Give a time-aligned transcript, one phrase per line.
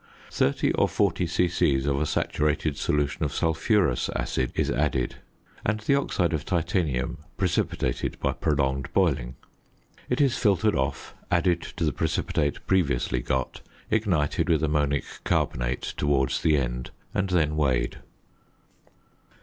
[0.31, 1.77] 30 or 40 c.c.
[1.85, 5.17] of a saturated solution of sulphurous acid is added,
[5.63, 9.35] and the oxide of titanium precipitated by prolonged boiling.
[10.09, 13.61] It is filtered off, added to the precipitate previously got,
[13.91, 17.99] ignited with ammonic carbonate towards the end, and then weighed.